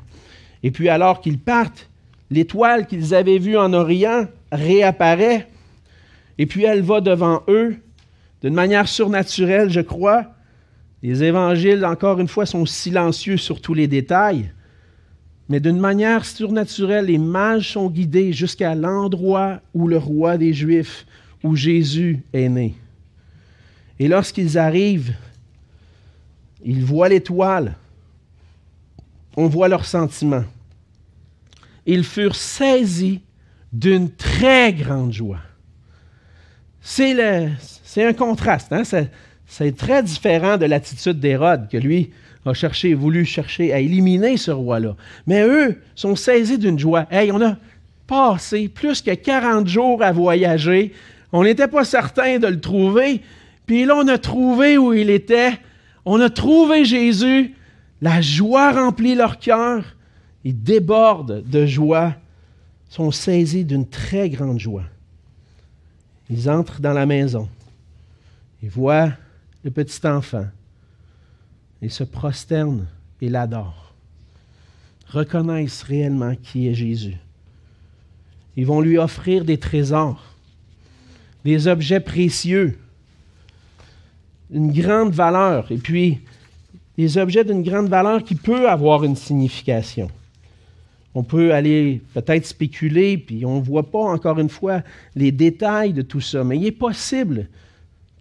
[0.63, 1.89] Et puis alors qu'ils partent,
[2.31, 5.49] l'étoile qu'ils avaient vue en Orient réapparaît,
[6.39, 7.77] et puis elle va devant eux
[8.43, 10.27] d'une manière surnaturelle, je crois.
[11.03, 14.53] Les évangiles, encore une fois, sont silencieux sur tous les détails,
[15.49, 21.05] mais d'une manière surnaturelle, les mages sont guidés jusqu'à l'endroit où le roi des Juifs,
[21.43, 22.75] où Jésus est né.
[23.99, 25.15] Et lorsqu'ils arrivent,
[26.65, 27.77] ils voient l'étoile.
[29.37, 30.45] On voit leurs sentiments.
[31.87, 33.21] Ils furent saisis
[33.73, 35.41] d'une très grande joie.
[36.81, 37.17] C'est
[37.97, 38.73] un contraste.
[38.73, 38.85] Hein?
[39.53, 42.09] C'est très différent de l'attitude d'Hérode, que lui
[42.47, 44.97] a cherché, voulu chercher à éliminer ce roi-là.
[45.27, 47.07] Mais eux sont saisis d'une joie.
[47.11, 47.57] Hey, on a
[48.07, 50.95] passé plus que 40 jours à voyager.
[51.33, 53.21] On n'était pas certain de le trouver.
[53.67, 55.53] Puis là, on a trouvé où il était.
[56.07, 57.55] On a trouvé Jésus.
[58.01, 59.85] La joie remplit leur cœur.
[60.45, 62.15] Ils débordent de joie,
[62.89, 64.85] sont saisis d'une très grande joie.
[66.31, 67.51] Ils entrent dans la maison.
[68.63, 69.11] Ils voient
[69.65, 70.47] le petit enfant.
[71.81, 72.87] Ils se prosternent
[73.21, 73.95] et l'adorent.
[75.09, 77.17] Reconnaissent réellement qui est Jésus.
[78.57, 80.23] Ils vont lui offrir des trésors,
[81.45, 82.79] des objets précieux,
[84.51, 86.21] une grande valeur, et puis
[86.99, 90.11] des objets d'une grande valeur qui peut avoir une signification.
[91.15, 94.83] On peut aller peut-être spéculer, puis on ne voit pas encore une fois
[95.15, 97.49] les détails de tout ça, mais il est possible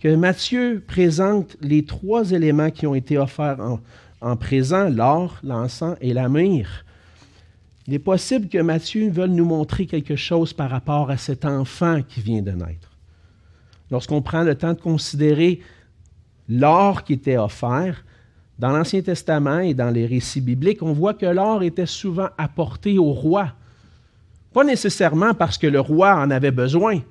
[0.02, 3.60] que Matthieu présente les trois éléments qui ont été offerts
[4.20, 6.84] en, présent, l'or, l'encens et la myrrhe.
[7.88, 12.02] Il est possible que Matthieu veuille nous montrer quelque chose par rapport à cet enfant
[12.02, 12.90] qui vient de naître.
[13.92, 15.60] Lorsqu'on prend le temps de considérer
[16.50, 18.04] l'or qui était offert,
[18.58, 22.98] dans l'Ancien Testament et dans les récits bibliques, on voit que l'or était souvent apporté
[22.98, 23.54] au roi.
[24.54, 27.02] Pas nécessairement parce que le roi en avait besoin,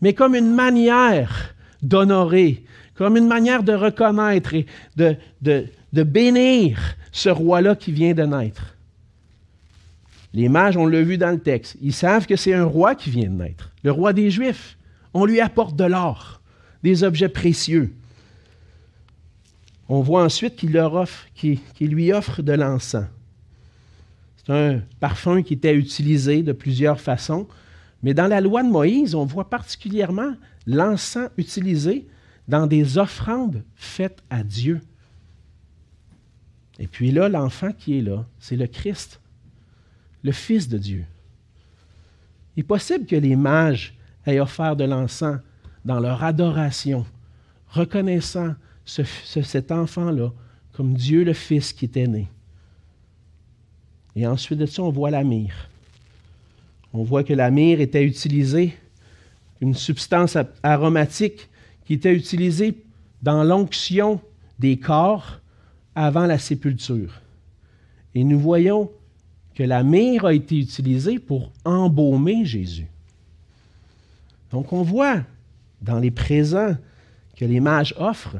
[0.00, 7.74] mais comme une manière d'honorer, comme une manière de reconnaître et de, bénir ce roi-là
[7.76, 8.74] qui vient de naître.
[10.34, 13.10] Les mages, on l'a vu dans le texte, ils savent que c'est un roi qui
[13.10, 14.76] vient de naître, le roi des Juifs.
[15.14, 16.42] On lui apporte de l'or,
[16.82, 17.94] des objets précieux.
[19.88, 23.06] On voit ensuite qu'il leur offre, qu'il, lui offre de l'encens.
[24.36, 27.46] C'est un parfum qui était utilisé de plusieurs façons,
[28.02, 30.34] mais dans la loi de Moïse, on voit particulièrement
[30.66, 32.06] l'encens utilisé
[32.48, 34.80] dans des offrandes faites à Dieu.
[36.78, 39.20] Et puis là, l'enfant qui est là, c'est le Christ,
[40.22, 41.04] le Fils de Dieu.
[42.56, 43.94] Il est possible que les mages
[44.26, 45.40] aient offert de l'encens
[45.84, 47.06] dans leur adoration,
[47.68, 50.32] reconnaissant cet enfant-là
[50.72, 52.28] comme Dieu le Fils qui était né.
[54.14, 55.68] Et ensuite de ça, on voit la myrrhe.
[56.92, 58.74] On voit que la myrrhe était utilisée,
[59.60, 61.48] une substance aromatique
[61.84, 62.82] qui était utilisée
[63.22, 64.20] dans l'onction
[64.58, 65.40] des corps
[65.94, 67.20] avant la sépulture.
[68.14, 68.90] Et nous voyons
[69.54, 72.86] que la myrrhe a été utilisée pour embaumer Jésus.
[74.50, 75.22] Donc on voit
[75.82, 76.76] dans les présents
[77.36, 78.38] que les mages offrent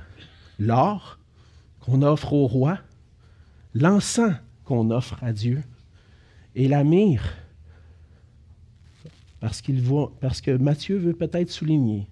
[0.59, 1.19] l'or
[1.81, 2.79] qu'on offre au roi,
[3.75, 5.63] l'encens qu'on offre à Dieu
[6.55, 7.29] et la myrrhe.
[10.21, 12.09] Parce, que Matthieu veut peut-être souligner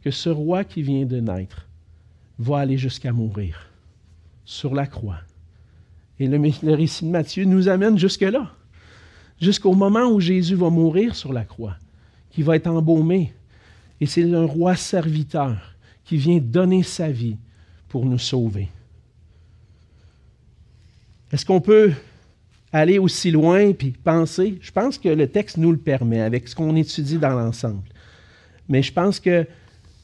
[0.00, 1.68] que ce roi qui vient de naître
[2.38, 3.70] va aller jusqu'à mourir
[4.46, 5.18] sur la croix.
[6.18, 8.54] Et le, le récit de Matthieu nous amène jusque-là,
[9.38, 11.76] jusqu'au moment où Jésus va mourir sur la croix,
[12.30, 13.34] qui va être embaumé.
[14.00, 15.58] Et c'est un roi serviteur
[16.04, 17.36] qui vient donner sa vie
[17.90, 18.70] pour nous sauver.
[21.32, 21.92] Est-ce qu'on peut
[22.72, 24.58] aller aussi loin et penser?
[24.60, 27.82] Je pense que le texte nous le permet avec ce qu'on étudie dans l'ensemble.
[28.68, 29.46] Mais je pense que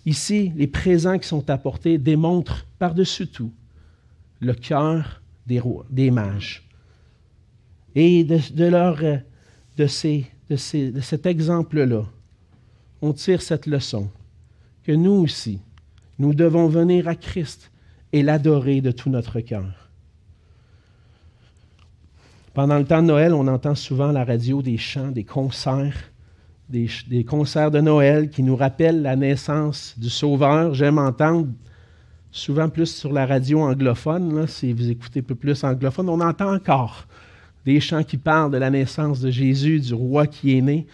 [0.06, 3.52] ici, les présents qui sont apportés démontrent par-dessus tout
[4.40, 6.62] le cœur des, rois, mages.
[7.94, 9.16] Et de, leur, euh,
[9.76, 12.04] de, ces, de, ces, de cet exemple-là,
[13.00, 14.10] on tire cette leçon
[14.82, 15.60] que nous aussi,
[16.18, 17.70] nous devons venir à Christ
[18.12, 19.83] et l'adorer de tout notre cœur.
[22.54, 26.12] Pendant le temps de Noël, on entend souvent la radio des chants, des concerts,
[26.68, 30.72] des, des, concerts de Noël qui nous rappellent la naissance du Sauveur.
[30.72, 31.48] J'aime entendre
[32.30, 36.54] souvent plus sur la radio anglophone, si vous écoutez un peu plus anglophone, on entend
[36.54, 37.08] encore
[37.64, 40.86] des chants qui parlent de la naissance de Jésus, du roi qui est né.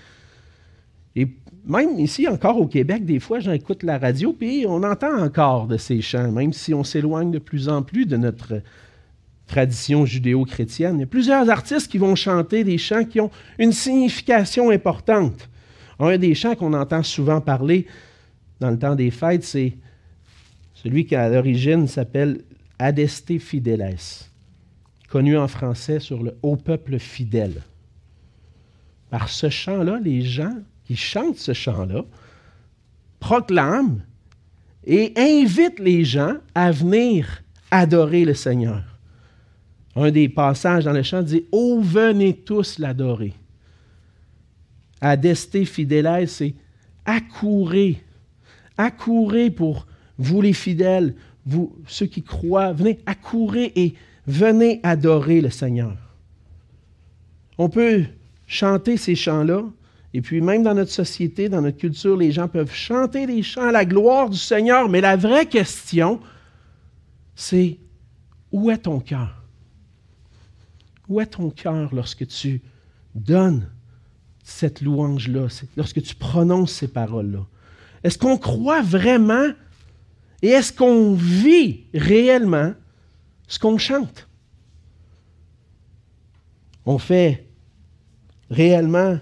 [1.14, 1.28] Et
[1.66, 5.76] même ici, encore au Québec, des fois, j'écoute la radio, puis on entend encore de
[5.76, 8.62] ces chants, même si on s'éloigne de plus en plus de notre
[9.50, 10.96] tradition judéo-chrétienne.
[10.96, 15.48] Il y a plusieurs artistes qui vont chanter des chants qui ont une signification importante.
[15.98, 17.86] Un des chants qu'on entend souvent parler
[18.60, 19.74] dans le temps des fêtes, c'est
[20.74, 22.42] celui qui à l'origine s'appelle
[22.78, 23.98] Adeste Fideles,
[25.08, 27.62] connu en français sur le haut peuple fidèle.
[29.10, 32.04] Par ce chant-là, les gens qui chantent ce chant-là,
[33.18, 34.00] proclament
[34.84, 38.89] et invitent les gens à venir adorer le Seigneur.
[39.96, 43.34] Un des passages dans le chant dit Oh, venez tous l'adorer.
[45.00, 46.54] Adeste fidèle, c'est
[47.04, 47.96] accourir,
[48.76, 49.86] accourir pour
[50.18, 51.14] vous les fidèles,
[51.46, 53.94] vous ceux qui croient, venez accourir et
[54.26, 55.96] venez adorer le Seigneur.
[57.56, 58.04] On peut
[58.46, 59.64] chanter ces chants-là
[60.12, 63.68] et puis même dans notre société, dans notre culture, les gens peuvent chanter des chants
[63.68, 66.20] à la gloire du Seigneur, mais la vraie question,
[67.34, 67.78] c'est
[68.50, 69.39] où est ton cœur?
[71.10, 72.62] Où est ton cœur lorsque tu
[73.14, 73.68] donnes
[74.44, 77.44] cette louange-là, lorsque tu prononces ces paroles-là?
[78.02, 79.48] Est-ce qu'on croit vraiment
[80.42, 82.72] et est-ce qu'on vit réellement
[83.46, 84.28] ce qu'on chante?
[86.86, 87.46] On fait
[88.50, 89.18] réellement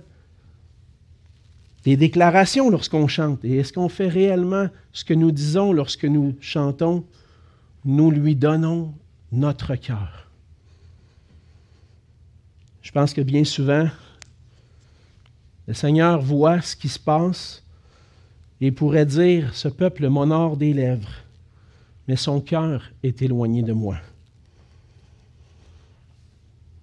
[1.85, 3.45] des déclarations lorsqu'on chante.
[3.45, 7.05] Et est-ce qu'on fait réellement ce que nous disons lorsque nous chantons?
[7.85, 8.95] Nous lui donnons
[9.33, 10.28] notre cœur.
[12.89, 13.87] Je pense que bien souvent,
[15.67, 17.63] le Seigneur voit ce qui se passe
[18.63, 21.13] et pourrait dire, ce peuple m'honore des lèvres,
[22.09, 23.99] mais son cœur est éloigné de moi.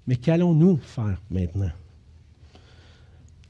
[0.05, 1.71] Mais qu'allons-nous faire maintenant?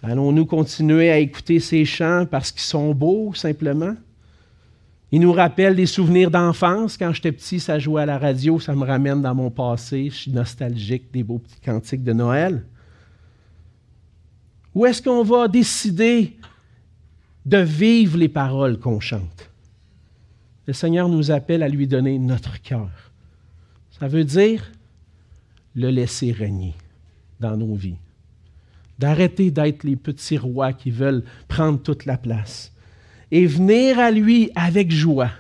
[0.02, 3.98] Allons-nous continuer à écouter ces chants parce qu'ils sont beaux, simplement?
[5.12, 6.98] Ils nous rappellent des souvenirs d'enfance.
[6.98, 10.10] Quand j'étais petit, ça jouait à la radio, ça me ramène dans mon passé.
[10.10, 12.66] Je suis nostalgique des beaux petits cantiques de Noël.
[14.74, 16.38] Ou est-ce qu'on va décider
[17.46, 19.50] de vivre les paroles qu'on chante?
[20.68, 22.90] le Seigneur nous appelle à lui donner notre cœur.
[24.00, 24.72] Ça veut dire
[25.76, 26.74] le laisser régner
[27.40, 27.98] dans nos vies.
[28.98, 32.72] D'arrêter d'être les petits rois qui veulent prendre toute la place.
[33.32, 35.32] Et venir à lui avec joie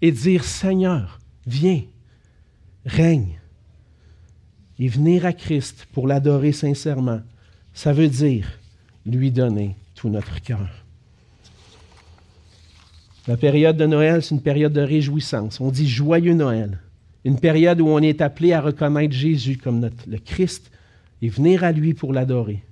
[0.00, 1.82] et dire, Seigneur, viens,
[2.86, 3.38] règne.
[4.78, 7.20] Et venir à Christ pour l'adorer sincèrement,
[7.72, 8.58] ça veut dire
[9.06, 10.68] lui donner tout notre cœur.
[13.26, 15.60] La période de Noël, c'est une période de réjouissance.
[15.60, 16.78] On dit joyeux Noël.
[17.24, 20.70] Une période où on est appelé à reconnaître Jésus comme le Christ
[21.22, 22.62] et venir à lui pour l'adorer.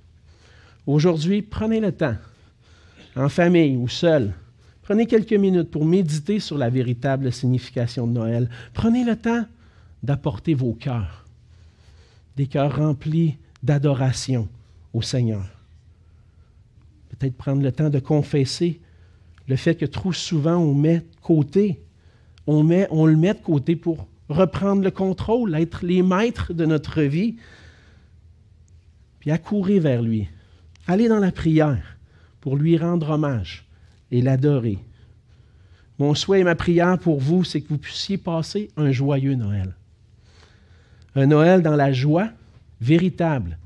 [0.85, 2.15] Aujourd'hui, prenez le temps,
[3.15, 4.33] en famille ou seul,
[4.83, 8.49] prenez quelques minutes pour méditer sur la véritable signification de Noël.
[8.73, 9.45] Prenez le temps
[10.03, 11.25] d'apporter vos cœurs,
[12.37, 14.47] des cœurs remplis d'adoration
[14.93, 15.45] au Seigneur.
[17.09, 18.79] Peut-être prendre le temps de confesser
[19.47, 21.79] le fait que trop souvent on met de côté,
[22.47, 27.35] on, le met de côté pour reprendre le contrôle, être les maîtres de notre vie,
[29.19, 30.27] puis accourir vers lui,
[30.87, 31.97] aller dans la prière
[32.41, 33.65] pour lui rendre hommage
[34.13, 34.77] et l'adorer.
[35.97, 39.73] Mon souhait et ma prière pour vous, c'est que vous puissiez passer un joyeux Noël.
[41.15, 42.29] Un Noël dans la joie
[42.79, 43.57] véritable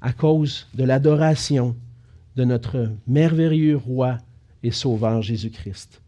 [0.00, 1.76] à cause de l'adoration
[2.36, 4.18] de notre merveilleux roi
[4.62, 6.00] et Sauveur Jésus-Christ.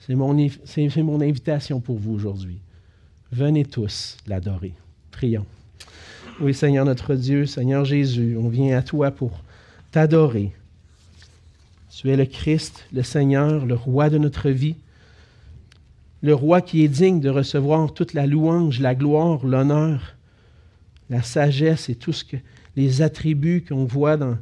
[0.00, 2.58] C'est mon, invitation pour vous aujourd'hui.
[3.30, 4.74] Venez tous l'adorer.
[5.12, 5.46] Prions.
[6.40, 9.42] Oui, Seigneur notre Dieu, Seigneur Jésus, on vient à toi pour
[9.90, 10.52] t'adorer.
[11.98, 14.76] Tu es le Christ, le Seigneur, le roi de notre vie,
[16.20, 20.14] le roi qui est digne de recevoir toute la louange, la gloire, l'honneur,
[21.08, 22.36] la sagesse et tout ce que
[22.76, 24.36] les attributs qu'on voit dans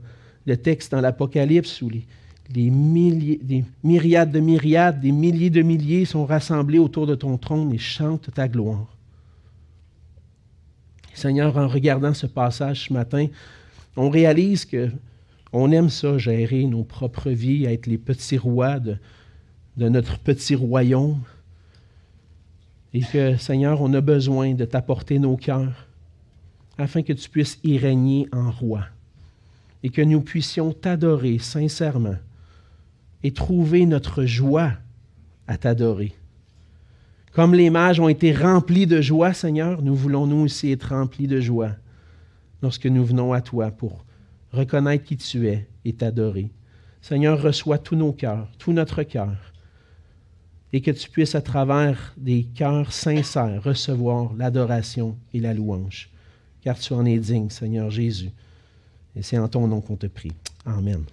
[0.47, 2.05] le texte dans l'Apocalypse où les,
[2.51, 7.79] des, myriades de myriades, des milliers de milliers sont rassemblés autour de ton trône et
[7.79, 8.89] chantent ta gloire.
[11.15, 13.29] Seigneur, en regardant ce passage ce matin,
[13.97, 14.91] on réalise que
[15.55, 18.99] on aime ça, gérer nos propres vies, être les petits rois de,
[19.77, 21.21] notre petit royaume.
[22.93, 25.87] Et que, Seigneur, on a besoin de t'apporter nos cœurs
[26.77, 28.85] afin que tu puisses y régner en roi
[29.85, 32.17] et que nous puissions t'adorer sincèrement
[33.23, 34.73] et trouver notre joie
[35.47, 36.15] à t'adorer.
[37.33, 41.27] Comme les mages ont été remplis de joie, Seigneur, nous voulons nous aussi être remplis
[41.29, 41.73] de joie
[42.63, 44.05] lorsque nous venons à toi pour
[44.55, 46.51] reconnaître qui tu es et t'adorer.
[47.03, 49.37] Seigneur, reçois tous nos cœurs, tout notre cœur,
[50.73, 56.11] et que tu puisses, à travers des cœurs sincères, recevoir l'adoration et la louange,
[56.63, 58.31] car tu en es digne, Seigneur Jésus.
[59.15, 60.33] Et c'est en ton nom qu'on te prie.
[60.65, 61.05] Amen.